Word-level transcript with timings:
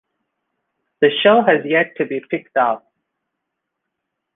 The 1.01 1.11
show 1.21 1.43
has 1.45 1.63
yet 1.63 1.95
to 1.97 2.07
be 2.07 2.21
picked 2.27 2.57
up. 2.57 2.91